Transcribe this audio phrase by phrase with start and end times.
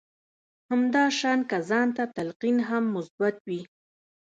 [0.69, 3.61] همدا شان که ځان ته تلقين هم مثبت وي.